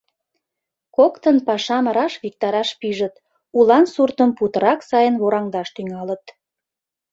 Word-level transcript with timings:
Коктын 0.95 1.37
пашам 1.47 1.85
раш 1.95 2.13
виктараш 2.23 2.69
пижыт, 2.79 3.15
улан 3.57 3.85
суртым 3.93 4.29
путырак 4.37 4.79
сайын 4.89 5.15
вораҥдаш 5.21 5.69
тӱҥалыт. 5.75 6.25